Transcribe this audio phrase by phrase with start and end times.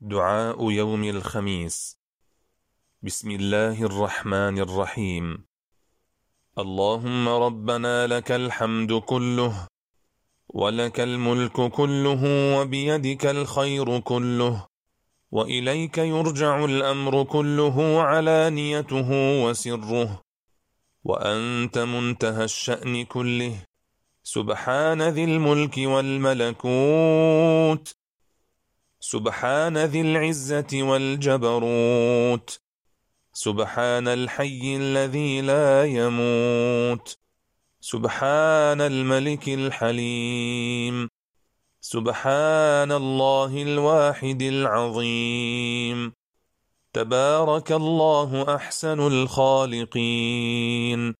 [0.00, 1.96] دعاء يوم الخميس.
[3.02, 5.46] بسم الله الرحمن الرحيم.
[6.58, 9.68] اللهم ربنا لك الحمد كله
[10.48, 12.22] ولك الملك كله
[12.60, 14.66] وبيدك الخير كله
[15.32, 19.10] وإليك يرجع الأمر كله علانيته
[19.44, 20.22] وسره
[21.04, 23.62] وأنت منتهى الشأن كله.
[24.22, 26.66] سبحان ذي الملك والملكوت.
[29.06, 32.60] سبحان ذي العزة والجبروت.
[33.32, 37.18] سبحان الحي الذي لا يموت.
[37.80, 41.08] سبحان الملك الحليم.
[41.80, 46.12] سبحان الله الواحد العظيم.
[46.92, 51.14] تبارك الله أحسن الخالقين.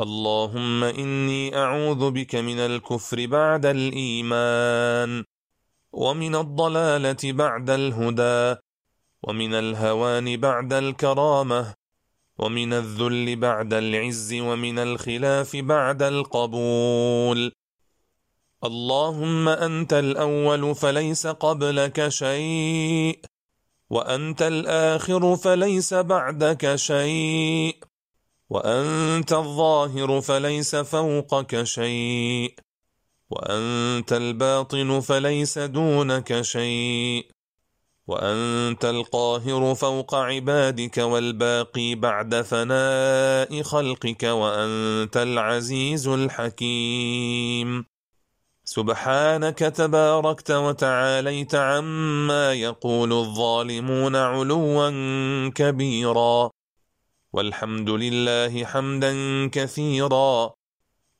[0.00, 5.24] اللهم إني أعوذ بك من الكفر بعد الإيمان.
[5.92, 8.60] ومن الضلالة بعد الهدى
[9.22, 11.74] ومن الهوان بعد الكرامة
[12.38, 17.52] ومن الذل بعد العز ومن الخلاف بعد القبول.
[18.64, 23.20] اللهم أنت الأول فليس قبلك شيء
[23.90, 27.76] وأنت الآخر فليس بعدك شيء
[28.50, 32.54] وأنت الظاهر فليس فوقك شيء.
[33.30, 37.26] وأنت الباطن فليس دونك شيء.
[38.06, 47.84] وأنت القاهر فوق عبادك والباقي بعد فناء خلقك وأنت العزيز الحكيم.
[48.64, 56.50] سبحانك تباركت وتعاليت عما يقول الظالمون علوا كبيرا.
[57.32, 60.59] والحمد لله حمدا كثيرا.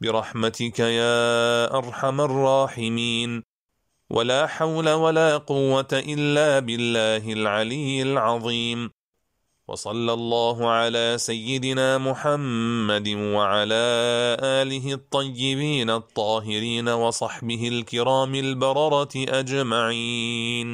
[0.00, 3.42] برحمتك يا أرحم الراحمين.
[4.10, 8.90] ولا حول ولا قوة إلا بالله العلي العظيم.
[9.68, 13.84] وصلى الله على سيدنا محمد وعلى
[14.62, 20.68] آله الطيبين الطاهرين وصحبه الكرام البررة أجمعين.